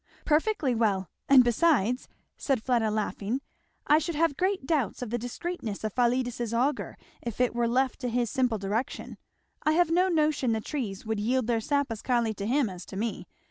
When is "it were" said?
7.39-7.67